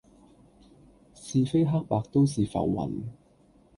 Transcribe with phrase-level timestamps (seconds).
[1.13, 2.91] 是非黑白都是浮雲